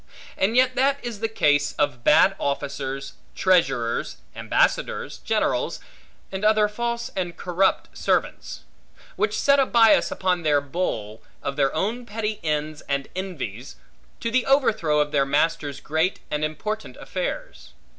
[0.35, 5.79] And yet that is the case of bad officers, treasurers, ambassadors, generals,
[6.31, 8.61] and other false and corrupt servants;
[9.15, 13.75] which set a bias upon their bowl, of their own petty ends and envies,
[14.21, 17.73] to the overthrow of their master's great and important affairs.